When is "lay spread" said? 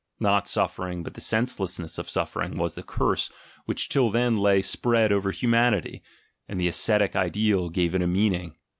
4.35-5.11